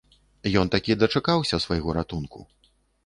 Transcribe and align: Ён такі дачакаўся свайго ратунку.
Ён 0.61 0.71
такі 0.75 0.95
дачакаўся 1.03 1.61
свайго 1.67 1.89
ратунку. 1.99 2.39